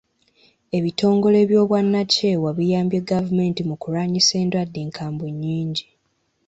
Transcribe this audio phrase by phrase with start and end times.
[0.77, 5.85] Ebitongole by'obwannakyewa biyambye gavumenti mu kulwanyisa endwadde enkambwe nnyingi.